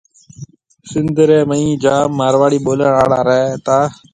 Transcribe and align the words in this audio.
سندھ 0.89 1.21
رَي 1.29 1.39
مئين 1.49 1.69
جام 1.83 2.07
مارواڙي 2.17 2.59
ٻولڻ 2.65 2.91
اݪا 3.01 3.21
رَي 3.27 3.41
تا 3.65 3.77